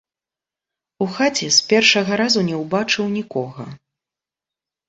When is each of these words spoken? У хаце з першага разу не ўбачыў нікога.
У 1.05 1.07
хаце 1.17 1.49
з 1.57 1.69
першага 1.73 2.11
разу 2.21 2.41
не 2.49 2.55
ўбачыў 2.63 3.05
нікога. 3.17 3.71